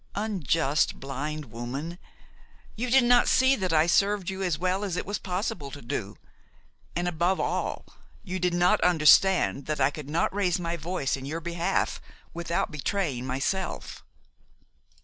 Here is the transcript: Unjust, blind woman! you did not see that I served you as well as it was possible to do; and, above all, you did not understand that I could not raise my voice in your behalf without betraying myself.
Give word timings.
Unjust, 0.15 0.99
blind 0.99 1.45
woman! 1.51 1.99
you 2.75 2.89
did 2.89 3.03
not 3.03 3.27
see 3.27 3.55
that 3.55 3.71
I 3.71 3.85
served 3.85 4.31
you 4.31 4.41
as 4.41 4.57
well 4.57 4.83
as 4.83 4.97
it 4.97 5.05
was 5.05 5.19
possible 5.19 5.69
to 5.69 5.79
do; 5.79 6.17
and, 6.95 7.07
above 7.07 7.39
all, 7.39 7.85
you 8.23 8.39
did 8.39 8.55
not 8.55 8.81
understand 8.81 9.67
that 9.67 9.79
I 9.79 9.91
could 9.91 10.09
not 10.09 10.33
raise 10.33 10.59
my 10.59 10.75
voice 10.75 11.15
in 11.15 11.25
your 11.25 11.39
behalf 11.39 12.01
without 12.33 12.71
betraying 12.71 13.27
myself. 13.27 14.03